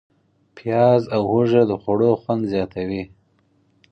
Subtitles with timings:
[0.55, 3.03] پیاز او هوږه د خوړو خوند زیاتوي.